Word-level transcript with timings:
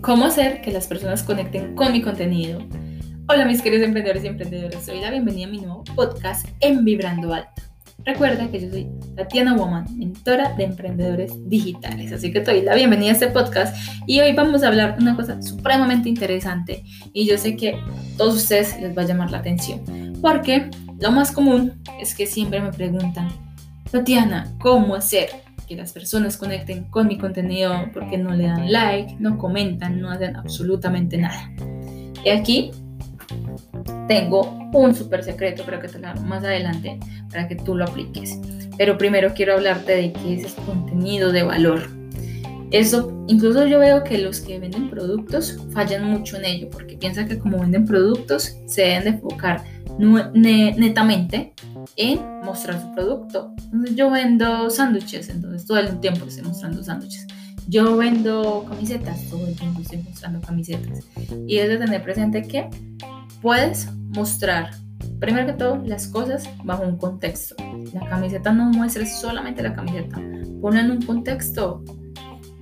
¿Cómo 0.00 0.24
hacer 0.24 0.60
que 0.60 0.72
las 0.72 0.86
personas 0.86 1.22
conecten 1.22 1.74
con 1.74 1.92
mi 1.92 2.02
contenido? 2.02 2.60
Hola 3.28 3.46
mis 3.46 3.62
queridos 3.62 3.86
emprendedores 3.86 4.24
y 4.24 4.26
emprendedoras, 4.26 4.84
soy 4.84 5.00
la 5.00 5.10
bienvenida 5.10 5.46
a 5.46 5.50
mi 5.50 5.58
nuevo 5.58 5.84
podcast 5.94 6.48
en 6.60 6.84
Vibrando 6.84 7.32
Alto. 7.32 7.62
Recuerda 8.04 8.50
que 8.50 8.60
yo 8.60 8.70
soy 8.70 8.88
Tatiana 9.16 9.54
Woman, 9.54 9.86
mentora 9.96 10.54
de 10.54 10.64
emprendedores 10.64 11.32
digitales, 11.48 12.12
así 12.12 12.32
que 12.32 12.40
te 12.40 12.50
doy 12.50 12.62
la 12.62 12.74
bienvenida 12.74 13.10
a 13.10 13.12
este 13.12 13.28
podcast 13.28 13.76
y 14.06 14.20
hoy 14.20 14.32
vamos 14.32 14.62
a 14.62 14.68
hablar 14.68 14.96
de 14.96 15.02
una 15.02 15.16
cosa 15.16 15.40
supremamente 15.40 16.08
interesante 16.08 16.82
y 17.12 17.26
yo 17.26 17.38
sé 17.38 17.56
que 17.56 17.74
a 17.74 17.84
todos 18.18 18.34
ustedes 18.34 18.80
les 18.80 18.96
va 18.96 19.02
a 19.02 19.06
llamar 19.06 19.30
la 19.30 19.38
atención, 19.38 19.80
porque 20.20 20.70
lo 21.00 21.10
más 21.10 21.32
común 21.32 21.82
es 22.00 22.14
que 22.14 22.26
siempre 22.26 22.60
me 22.60 22.72
preguntan, 22.72 23.28
Tatiana, 23.90 24.52
¿cómo 24.60 24.94
hacer 24.94 25.30
que 25.70 25.76
las 25.76 25.92
personas 25.92 26.36
conecten 26.36 26.82
con 26.90 27.06
mi 27.06 27.16
contenido 27.16 27.72
porque 27.94 28.18
no 28.18 28.34
le 28.34 28.48
dan 28.48 28.72
like, 28.72 29.14
no 29.20 29.38
comentan, 29.38 30.00
no 30.00 30.10
hacen 30.10 30.34
absolutamente 30.34 31.16
nada. 31.16 31.48
Y 32.24 32.30
aquí 32.30 32.72
tengo 34.08 34.68
un 34.72 34.96
súper 34.96 35.22
secreto, 35.22 35.62
pero 35.64 35.78
que 35.78 35.86
te 35.86 36.00
lo 36.00 36.08
hago 36.08 36.22
más 36.22 36.42
adelante 36.42 36.98
para 37.30 37.46
que 37.46 37.54
tú 37.54 37.76
lo 37.76 37.84
apliques. 37.84 38.36
Pero 38.76 38.98
primero 38.98 39.32
quiero 39.32 39.54
hablarte 39.54 39.92
de 39.92 40.12
qué 40.12 40.34
es 40.34 40.56
el 40.56 40.64
contenido 40.64 41.30
de 41.30 41.44
valor. 41.44 41.88
Eso, 42.72 43.24
incluso 43.28 43.64
yo 43.66 43.78
veo 43.78 44.02
que 44.02 44.18
los 44.18 44.40
que 44.40 44.58
venden 44.58 44.90
productos 44.90 45.56
fallan 45.72 46.04
mucho 46.04 46.36
en 46.36 46.46
ello, 46.46 46.68
porque 46.68 46.96
piensan 46.96 47.28
que 47.28 47.38
como 47.38 47.60
venden 47.60 47.84
productos, 47.84 48.56
se 48.66 48.82
deben 48.82 49.04
de 49.04 49.10
enfocar 49.10 49.62
netamente 50.00 51.52
en 51.96 52.20
mostrar 52.44 52.80
su 52.80 52.94
producto. 52.94 53.54
Entonces 53.64 53.96
yo 53.96 54.10
vendo 54.10 54.70
sándwiches, 54.70 55.28
entonces 55.28 55.66
todo 55.66 55.78
el 55.78 56.00
tiempo 56.00 56.24
estoy 56.26 56.44
mostrando 56.44 56.82
sándwiches. 56.82 57.26
Yo 57.68 57.96
vendo 57.96 58.64
camisetas, 58.68 59.26
todo 59.30 59.46
el 59.46 59.54
tiempo 59.54 59.80
estoy 59.80 59.98
mostrando 59.98 60.40
camisetas. 60.40 61.04
Y 61.46 61.58
es 61.58 61.68
de 61.68 61.78
tener 61.78 62.02
presente 62.02 62.42
que 62.42 62.68
puedes 63.40 63.88
mostrar, 64.08 64.70
primero 65.20 65.46
que 65.46 65.52
todo, 65.52 65.76
las 65.84 66.08
cosas 66.08 66.48
bajo 66.64 66.82
un 66.82 66.96
contexto. 66.96 67.54
La 67.92 68.08
camiseta 68.08 68.52
no 68.52 68.70
muestres 68.70 69.20
solamente 69.20 69.62
la 69.62 69.74
camiseta, 69.74 70.20
ponla 70.60 70.80
en 70.80 70.90
un 70.90 71.02
contexto. 71.02 71.84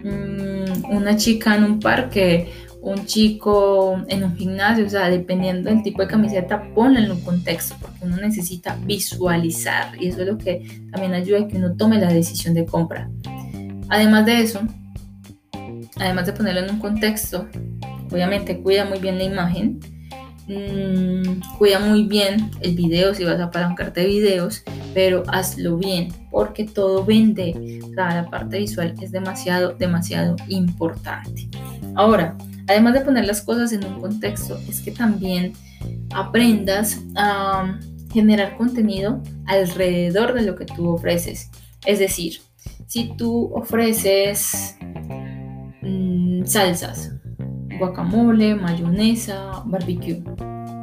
Mm, 0.05 0.95
una 0.95 1.17
chica 1.17 1.57
en 1.57 1.65
un 1.65 1.81
parque 1.81 2.53
un 2.89 3.05
chico 3.05 4.03
en 4.09 4.25
un 4.25 4.37
gimnasio, 4.37 4.87
o 4.87 4.89
sea, 4.89 5.11
dependiendo 5.11 5.69
del 5.69 5.83
tipo 5.83 6.01
de 6.01 6.09
camiseta, 6.09 6.63
ponlo 6.75 6.99
en 6.99 7.11
un 7.11 7.21
contexto, 7.21 7.77
porque 7.81 7.99
uno 8.03 8.17
necesita 8.17 8.79
visualizar 8.85 9.93
y 10.01 10.09
eso 10.09 10.23
es 10.23 10.29
lo 10.29 10.39
que 10.39 10.83
también 10.91 11.13
ayuda 11.13 11.41
a 11.41 11.49
que 11.49 11.59
uno 11.59 11.77
tome 11.77 12.01
la 12.01 12.11
decisión 12.11 12.55
de 12.55 12.65
compra. 12.65 13.11
Además 13.91 14.25
de 14.25 14.41
eso, 14.41 14.61
además 15.97 16.27
de 16.27 16.33
ponerlo 16.33 16.61
en 16.61 16.71
un 16.71 16.79
contexto, 16.79 17.47
obviamente 18.11 18.59
cuida 18.61 18.87
muy 18.87 18.99
bien 19.01 19.19
la 19.19 19.25
imagen, 19.25 19.81
mm, 20.47 21.59
cuida 21.59 21.81
muy 21.81 22.05
bien 22.05 22.51
el 22.63 22.75
video 22.75 23.15
si 23.15 23.25
vas 23.25 23.39
a 23.39 23.45
apalancarte 23.45 24.01
de 24.01 24.07
videos, 24.07 24.63
pero 24.95 25.25
hazlo 25.29 25.77
bien, 25.77 26.09
porque 26.31 26.65
todo 26.65 27.05
vende. 27.05 27.81
O 27.85 27.93
sea, 27.93 28.23
la 28.23 28.31
parte 28.31 28.59
visual 28.59 28.95
es 29.03 29.13
demasiado, 29.13 29.75
demasiado 29.75 30.37
importante. 30.49 31.49
Ahora, 31.95 32.37
además 32.69 32.95
de 32.95 33.01
poner 33.01 33.27
las 33.27 33.43
cosas 33.43 33.73
en 33.73 33.85
un 33.85 34.01
contexto, 34.01 34.59
es 34.69 34.81
que 34.81 34.91
también 34.91 35.55
aprendas 36.15 37.01
a 37.17 37.79
generar 38.13 38.57
contenido 38.57 39.23
alrededor 39.47 40.35
de 40.35 40.43
lo 40.43 40.55
que 40.55 40.67
tú 40.67 40.89
ofreces. 40.89 41.51
Es 41.85 41.99
decir, 41.99 42.41
si 42.87 43.17
tú 43.17 43.51
ofreces 43.55 44.77
mm, 45.83 46.45
salsas, 46.45 47.13
guacamole, 47.79 48.55
mayonesa, 48.55 49.63
barbecue, 49.67 50.23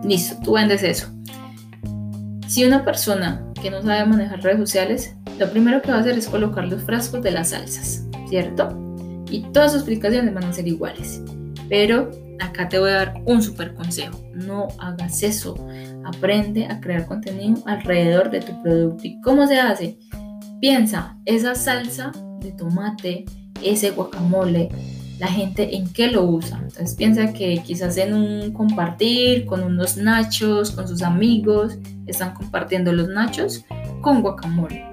listo, 0.04 0.36
tú 0.44 0.54
vendes 0.54 0.84
eso. 0.84 1.08
Si 2.48 2.64
una 2.64 2.86
persona 2.86 3.44
que 3.62 3.72
no 3.72 3.82
sabe 3.82 4.06
manejar 4.06 4.42
redes 4.44 4.60
sociales, 4.60 5.16
lo 5.40 5.50
primero 5.50 5.82
que 5.82 5.92
va 5.92 5.98
a 5.98 6.02
hacer 6.02 6.18
es 6.18 6.28
colocar 6.28 6.66
los 6.66 6.84
frascos 6.84 7.22
de 7.22 7.32
las 7.32 7.50
salsas, 7.50 8.06
¿cierto? 8.30 8.70
Y 9.30 9.42
todas 9.52 9.72
sus 9.72 9.82
explicaciones 9.82 10.34
van 10.34 10.46
a 10.46 10.54
ser 10.54 10.68
iguales. 10.68 11.22
Pero 11.70 12.12
acá 12.40 12.70
te 12.70 12.80
voy 12.80 12.90
a 12.92 12.94
dar 12.94 13.22
un 13.26 13.42
super 13.42 13.74
consejo. 13.74 14.24
No 14.34 14.68
hagas 14.80 15.24
eso. 15.24 15.56
Aprende 16.04 16.66
a 16.66 16.80
crear 16.80 17.06
contenido 17.06 17.62
alrededor 17.66 18.30
de 18.30 18.42
tu 18.42 18.62
producto. 18.62 19.06
¿Y 19.06 19.20
cómo 19.22 19.48
se 19.48 19.60
hace? 19.60 19.98
Piensa, 20.60 21.18
esa 21.26 21.56
salsa 21.56 22.12
de 22.40 22.52
tomate, 22.52 23.26
ese 23.64 23.92
guacamole, 23.92 24.70
la 25.20 25.28
gente 25.28 25.76
en 25.76 25.92
qué 25.92 26.08
lo 26.08 26.24
usa. 26.24 26.58
Entonces 26.58 26.96
piensa 26.96 27.34
que 27.34 27.62
quizás 27.64 27.98
en 27.98 28.14
un 28.14 28.52
compartir 28.52 29.46
con 29.46 29.64
unos 29.64 29.98
nachos, 29.98 30.72
con 30.72 30.88
sus 30.88 31.02
amigos, 31.02 31.78
están 32.06 32.34
compartiendo 32.34 32.92
los 32.92 33.08
nachos 33.10 33.66
con 34.02 34.22
guacamole. 34.22 34.86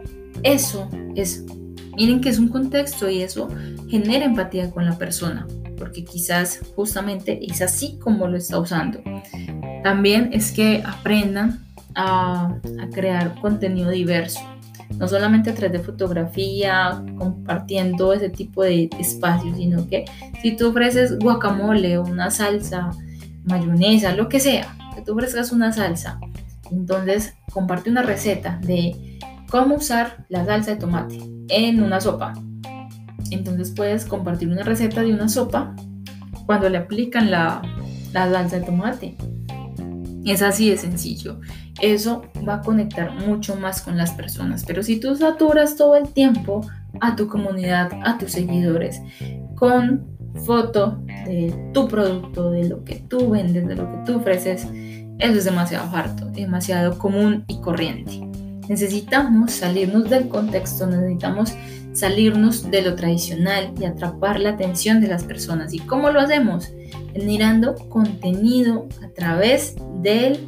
Eso 0.43 0.89
es, 1.15 1.45
miren 1.97 2.21
que 2.21 2.31
es 2.31 2.39
un 2.39 2.49
contexto 2.49 3.09
y 3.09 3.23
eso 3.23 3.49
genera 3.89 4.25
empatía 4.25 4.71
con 4.71 4.87
la 4.87 4.97
persona 4.97 5.47
porque 5.83 6.05
quizás 6.05 6.61
justamente 6.77 7.45
es 7.45 7.61
así 7.61 7.99
como 7.99 8.29
lo 8.29 8.37
está 8.37 8.57
usando. 8.61 9.03
También 9.83 10.31
es 10.33 10.53
que 10.53 10.81
aprendan 10.87 11.67
a, 11.97 12.57
crear 12.93 13.35
contenido 13.41 13.91
diverso, 13.91 14.39
no 14.97 15.09
solamente 15.09 15.51
a 15.51 15.55
través 15.57 15.73
de 15.73 15.85
fotografía, 15.85 17.03
compartiendo 17.19 18.13
ese 18.13 18.31
tipo 18.31 18.63
de 18.63 18.89
espacios, 19.01 19.57
sino 19.57 19.89
que 19.89 20.05
si 20.41 20.57
tú 20.57 20.69
ofreces 20.69 21.19
guacamole 21.19 21.99
o 21.99 22.05
una 22.05 22.31
salsa, 22.31 22.91
mayonesa, 23.43 24.15
lo 24.15 24.29
que 24.29 24.39
sea, 24.39 24.77
que 24.95 25.03
tú 25.03 25.15
ofrezcas 25.15 25.51
una 25.51 25.73
salsa, 25.73 26.21
entonces 26.71 27.35
comparte 27.53 27.91
una 27.91 28.03
receta 28.03 28.61
de 28.63 29.19
cómo 29.51 29.75
usar 29.75 30.27
la 30.29 30.45
salsa 30.45 30.71
de 30.71 30.77
tomate 30.77 31.19
en 31.49 31.83
una 31.83 32.01
sopa 32.01 32.35
entonces 33.35 33.73
puedes 33.75 34.05
compartir 34.05 34.49
una 34.49 34.63
receta 34.63 35.03
de 35.03 35.13
una 35.13 35.29
sopa 35.29 35.75
cuando 36.47 36.69
le 36.69 36.79
aplican 36.79 37.31
la, 37.31 37.63
la 38.13 38.31
salsa 38.31 38.59
de 38.59 38.67
tomate. 38.67 39.17
Es 40.25 40.43
así 40.43 40.71
de 40.71 40.77
sencillo. 40.77 41.41
Eso 41.81 42.23
va 42.47 42.57
a 42.57 42.61
conectar 42.61 43.13
mucho 43.27 43.57
más 43.57 43.83
con 43.83 43.97
las 43.97 44.13
personas. 44.13 44.65
Pero 44.65 44.83
si 44.83 45.01
tú 45.01 45.17
saturas 45.17 45.77
todo 45.77 45.97
el 45.97 46.09
tiempo 46.09 46.61
a 47.01 47.17
tu 47.17 47.27
comunidad, 47.27 47.91
a 48.05 48.19
tus 48.19 48.33
seguidores, 48.33 49.01
con 49.57 50.07
foto 50.45 51.03
de 51.27 51.71
tu 51.73 51.89
producto, 51.89 52.51
de 52.51 52.69
lo 52.69 52.85
que 52.85 52.97
tú 52.97 53.31
vendes, 53.31 53.67
de 53.67 53.77
lo 53.77 53.91
que 53.91 53.99
tú 54.07 54.19
ofreces, 54.19 54.67
eso 55.19 55.39
es 55.39 55.45
demasiado 55.45 55.95
harto, 55.95 56.27
demasiado 56.27 56.99
común 56.99 57.45
y 57.49 57.61
corriente. 57.61 58.21
Necesitamos 58.69 59.53
salirnos 59.53 60.09
del 60.09 60.29
contexto, 60.29 60.87
necesitamos 60.87 61.53
salirnos 61.93 62.71
de 62.71 62.83
lo 62.83 62.95
tradicional 62.95 63.73
y 63.81 63.85
atrapar 63.85 64.41
la 64.41 64.51
atención 64.51 65.01
de 65.01 65.09
las 65.09 65.25
personas. 65.25 65.75
¿Y 65.75 65.79
cómo 65.81 66.11
lo 66.11 66.21
hacemos? 66.21 66.69
Generando 67.13 67.75
contenido 67.89 68.89
a 69.03 69.09
través 69.09 69.77
del 70.03 70.39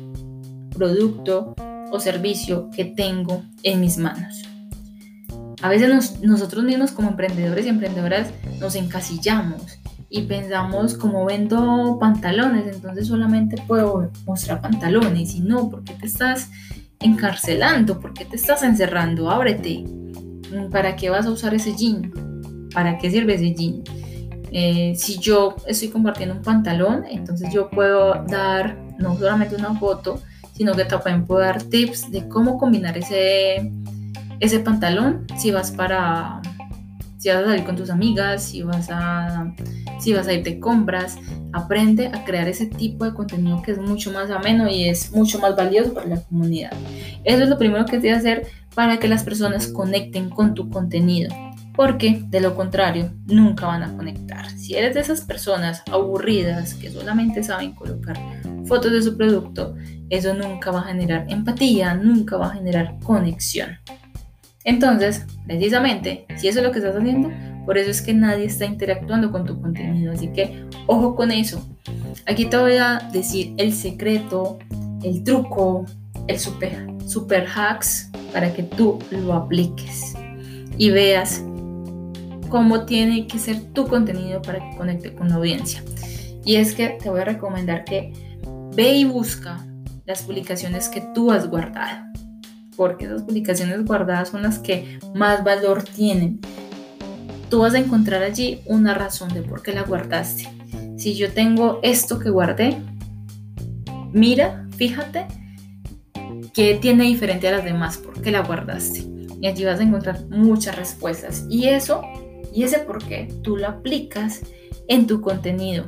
producto 0.75 1.55
o 1.91 2.01
servicio 2.01 2.71
que 2.75 2.85
tengo 2.85 3.43
en 3.63 3.81
mis 3.81 3.99
manos. 3.99 4.43
A 5.63 5.69
veces 5.69 6.21
nosotros 6.23 6.65
mismos 6.65 6.93
como 6.93 7.11
emprendedores 7.11 7.65
y 7.65 7.69
emprendedoras 7.69 8.29
nos 8.61 8.75
encasillamos 8.75 9.63
y 10.11 10.23
pensamos 10.23 10.95
como 10.95 11.25
vendo 11.25 11.99
pantalones, 11.99 12.73
entonces 12.73 13.07
solamente 13.07 13.57
puedo 13.67 14.11
mostrar 14.27 14.61
pantalones 14.61 15.35
y 15.35 15.41
no, 15.41 15.71
¿por 15.71 15.83
qué 15.85 15.95
te 15.95 16.07
estás 16.07 16.51
encarcelando? 17.01 17.99
¿Por 17.99 18.15
qué 18.15 18.25
te 18.25 18.37
estás 18.37 18.63
encerrando? 18.63 19.31
Ábrete, 19.31 19.85
¿para 20.71 20.97
qué 20.97 21.11
vas 21.11 21.27
a 21.27 21.31
usar 21.31 21.55
ese 21.55 21.75
jean? 21.75 22.13
¿Para 22.73 22.99
qué 22.99 23.11
sirve 23.11 23.35
ese 23.35 23.55
jean? 23.55 23.83
Eh, 24.51 24.95
si 24.97 25.19
yo 25.19 25.57
estoy 25.67 25.89
compartiendo 25.89 26.37
un 26.37 26.43
pantalón, 26.43 27.05
entonces 27.11 27.53
yo 27.53 27.71
puedo 27.71 28.25
dar 28.29 28.79
no 28.99 29.17
solamente 29.17 29.57
una 29.57 29.75
foto, 29.75 30.21
sino 30.53 30.75
que 30.75 30.85
también 30.85 31.25
puedo 31.25 31.41
dar 31.41 31.63
tips 31.63 32.11
de 32.11 32.29
cómo 32.29 32.59
combinar 32.59 32.97
ese, 32.97 33.73
ese 34.41 34.61
pantalón 34.61 35.27
si 35.37 35.51
vas 35.51 35.73
para 35.73 36.41
si 37.19 37.31
vas 37.31 37.39
a 37.39 37.47
salir 37.47 37.65
con 37.65 37.75
tus 37.75 37.89
amigas, 37.89 38.43
si 38.43 38.63
vas 38.63 38.89
a 38.91 39.51
si 39.99 40.13
vas 40.13 40.29
a 40.29 40.35
ir 40.35 40.61
compras, 40.61 41.17
aprende 41.53 42.09
a 42.09 42.23
crear 42.25 42.47
ese 42.49 42.67
tipo 42.67 43.07
de 43.07 43.15
contenido 43.15 43.63
que 43.63 43.73
es 43.73 43.79
mucho 43.79 44.13
más 44.13 44.31
ameno 44.31 44.69
y 44.69 44.89
es 44.89 45.11
mucho 45.13 45.39
más 45.39 45.57
valioso 45.57 45.95
para 45.95 46.07
la 46.07 46.21
comunidad. 46.21 46.73
Eso 47.25 47.45
es 47.45 47.49
lo 47.49 47.57
primero 47.57 47.87
que 47.87 47.99
tienes 47.99 48.23
que 48.23 48.31
hacer 48.31 48.47
para 48.75 48.99
que 48.99 49.09
las 49.09 49.25
personas 49.25 49.69
conecten 49.69 50.31
con 50.31 50.55
tu 50.55 50.69
contenido. 50.69 51.31
porque 51.77 52.23
de 52.29 52.41
lo 52.41 52.55
contrario 52.55 53.11
nunca 53.27 53.67
van 53.67 53.83
a 53.83 53.97
conectar. 53.97 54.49
Si 54.51 54.77
eres 54.77 54.95
de 54.95 55.01
esas 55.01 55.23
personas 55.23 55.83
aburridas 55.91 56.75
que 56.75 56.89
solamente 56.89 57.43
saben 57.43 57.73
colocar 57.73 58.17
fotos 58.65 58.93
de 58.93 59.03
su 59.03 59.17
producto, 59.17 59.75
eso 60.09 60.35
nunca 60.35 60.71
va 60.71 60.83
a 60.83 60.85
generar 60.85 61.27
empatía, 61.29 61.95
nunca 61.95 62.37
va 62.37 62.47
a 62.47 62.55
generar 62.55 62.97
conexión. 63.03 63.79
Entonces, 64.63 65.27
precisamente, 65.47 66.27
si 66.37 66.47
eso 66.47 66.61
es 66.61 66.65
lo 66.65 66.71
que 66.71 66.79
estás 66.79 66.97
haciendo, 66.97 67.31
por 67.67 67.77
eso 67.77 67.91
es 67.91 68.01
que 68.01 68.15
nadie 68.15 68.45
está 68.45 68.65
interactuando 68.65 69.33
con 69.33 69.45
tu 69.45 69.61
contenido. 69.61 70.13
Así 70.13 70.29
que 70.29 70.67
ojo 70.87 71.15
con 71.15 71.31
eso. 71.31 71.67
Aquí 72.27 72.47
te 72.47 72.57
voy 72.57 72.77
a 72.77 73.09
decir 73.13 73.53
el 73.57 73.73
secreto, 73.73 74.59
el 75.03 75.25
truco, 75.25 75.85
el 76.29 76.39
super, 76.39 76.87
super 77.07 77.47
hacks 77.47 78.11
para 78.35 78.53
que 78.53 78.65
tú 78.65 78.99
lo 79.13 79.33
apliques 79.33 80.15
y 80.77 80.91
veas 80.91 81.43
cómo 82.49 82.85
tiene 82.85 83.29
que 83.29 83.39
ser 83.39 83.61
tu 83.73 83.87
contenido 83.87 84.43
para 84.43 84.59
que 84.59 84.77
conecte 84.77 85.15
con 85.15 85.29
la 85.29 85.37
audiencia. 85.37 85.85
Y 86.45 86.57
es 86.57 86.75
que 86.75 86.89
te 87.01 87.09
voy 87.09 87.21
a 87.21 87.25
recomendar 87.25 87.85
que 87.85 88.13
ve 88.75 88.97
y 88.97 89.05
busca 89.05 89.65
las 90.05 90.23
publicaciones 90.23 90.89
que 90.89 91.01
tú 91.15 91.31
has 91.31 91.49
guardado, 91.49 92.05
porque 92.77 93.05
esas 93.05 93.23
publicaciones 93.23 93.85
guardadas 93.85 94.31
son 94.31 94.43
las 94.43 94.59
que 94.59 94.99
más 95.15 95.45
valor 95.45 95.85
tienen. 95.85 96.41
Tú 97.49 97.61
vas 97.61 97.75
a 97.75 97.79
encontrar 97.79 98.25
allí 98.25 98.63
una 98.67 98.95
razón 98.95 99.33
de 99.33 99.43
por 99.43 99.63
qué 99.63 99.73
la 99.73 99.83
guardaste. 99.83 100.49
Si 100.99 101.15
yo 101.15 101.33
tengo 101.33 101.79
esto 101.85 102.19
que 102.19 102.31
guardé, 102.31 102.77
mira, 104.13 104.67
fíjate 104.77 105.44
qué 106.55 106.79
tiene 106.81 107.05
diferente 107.05 107.49
a 107.49 107.53
las 107.53 107.65
demás, 107.65 107.99
por 107.99 108.23
qué 108.23 108.31
la 108.31 108.43
guardaste. 108.43 109.05
Y 109.41 109.47
allí 109.47 109.65
vas 109.65 109.81
a 109.81 109.83
encontrar 109.83 110.25
muchas 110.31 110.77
respuestas. 110.77 111.45
Y 111.51 111.69
eso, 111.69 112.03
y 112.55 112.63
ese 112.63 112.79
por 112.79 113.05
qué, 113.05 113.29
tú 113.43 113.57
lo 113.57 113.69
aplicas 113.69 114.41
en 114.89 115.07
tu 115.07 115.21
contenido. 115.21 115.85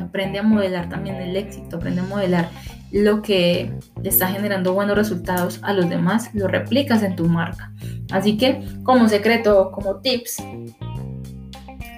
Aprende 0.00 0.38
a 0.38 0.42
modelar 0.42 0.88
también 0.88 1.16
el 1.16 1.36
éxito, 1.36 1.76
aprende 1.76 2.02
a 2.02 2.04
modelar 2.04 2.50
lo 2.92 3.22
que 3.22 3.72
le 4.02 4.08
está 4.08 4.28
generando 4.28 4.74
buenos 4.74 4.96
resultados 4.96 5.60
a 5.62 5.72
los 5.72 5.88
demás, 5.88 6.30
lo 6.34 6.48
replicas 6.48 7.02
en 7.02 7.16
tu 7.16 7.26
marca. 7.26 7.72
Así 8.10 8.36
que 8.36 8.64
como 8.82 9.08
secreto, 9.08 9.70
como 9.72 10.00
tips, 10.00 10.42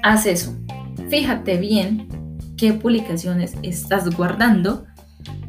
haz 0.03 0.27
eso. 0.27 0.55
Fíjate 1.09 1.57
bien 1.57 2.09
qué 2.57 2.73
publicaciones 2.73 3.55
estás 3.63 4.15
guardando 4.17 4.87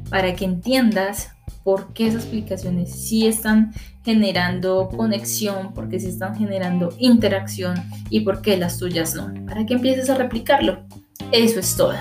para 0.09 0.33
que 0.33 0.45
entiendas 0.45 1.33
por 1.63 1.93
qué 1.93 2.07
esas 2.07 2.25
publicaciones 2.25 2.91
sí 2.91 3.27
están 3.27 3.73
generando 4.03 4.89
conexión, 4.89 5.73
por 5.73 5.89
qué 5.89 5.99
sí 5.99 6.07
están 6.07 6.35
generando 6.35 6.89
interacción 6.99 7.75
y 8.09 8.21
por 8.21 8.41
qué 8.41 8.57
las 8.57 8.77
tuyas 8.77 9.15
no. 9.15 9.33
Para 9.45 9.65
que 9.65 9.75
empieces 9.75 10.09
a 10.09 10.15
replicarlo. 10.15 10.85
Eso 11.31 11.59
es 11.59 11.75
todo. 11.75 11.93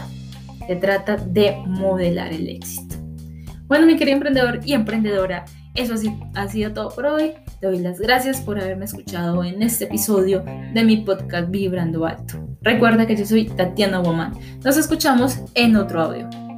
Se 0.66 0.76
trata 0.76 1.16
de 1.16 1.56
modelar 1.66 2.32
el 2.32 2.48
éxito. 2.48 2.96
Bueno, 3.66 3.86
mi 3.86 3.96
querido 3.96 4.16
emprendedor 4.16 4.60
y 4.64 4.74
emprendedora, 4.74 5.44
eso 5.74 5.94
ha 6.34 6.48
sido 6.48 6.72
todo 6.72 6.90
por 6.90 7.06
hoy. 7.06 7.32
Te 7.60 7.68
doy 7.68 7.78
las 7.78 7.98
gracias 7.98 8.40
por 8.40 8.60
haberme 8.60 8.84
escuchado 8.84 9.42
en 9.44 9.62
este 9.62 9.84
episodio 9.84 10.44
de 10.74 10.84
mi 10.84 10.98
podcast 10.98 11.50
Vibrando 11.50 12.04
Alto. 12.04 12.38
Recuerda 12.60 13.06
que 13.06 13.16
yo 13.16 13.24
soy 13.24 13.46
Tatiana 13.46 14.00
Woman. 14.00 14.34
Nos 14.62 14.76
escuchamos 14.76 15.38
en 15.54 15.76
otro 15.76 16.02
audio. 16.02 16.51